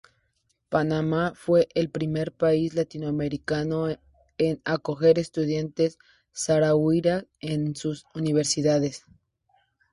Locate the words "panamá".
0.71-1.33